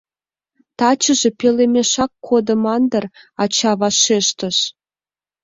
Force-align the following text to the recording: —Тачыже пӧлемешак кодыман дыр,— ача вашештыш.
—Тачыже 0.77 1.29
пӧлемешак 1.39 2.11
кодыман 2.27 2.83
дыр,— 2.91 3.05
ача 3.43 3.71
вашештыш. 3.79 4.57